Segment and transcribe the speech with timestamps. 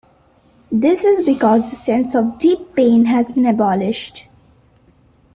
[0.71, 4.29] This is because the sense of deep pain has been abolished.